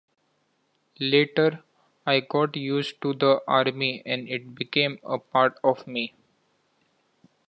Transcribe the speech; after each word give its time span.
Later 0.99 1.61
I 2.07 2.21
got 2.21 2.55
used 2.55 2.99
to 3.03 3.13
the 3.13 3.43
army, 3.47 4.01
and 4.03 4.27
it 4.27 4.55
became 4.55 4.97
a 5.03 5.19
part 5.19 5.59
of 5.63 5.85
me. 5.85 6.15